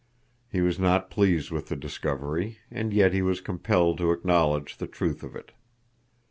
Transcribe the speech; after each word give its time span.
He 0.51 0.61
was 0.61 0.79
not 0.79 1.11
pleased 1.11 1.51
with 1.51 1.67
the 1.67 1.75
discovery, 1.75 2.57
and 2.71 2.91
yet 2.91 3.13
he 3.13 3.21
was 3.21 3.39
compelled 3.39 3.99
to 3.99 4.11
acknowledge 4.11 4.77
the 4.77 4.87
truth 4.87 5.21
of 5.21 5.35
it. 5.35 5.51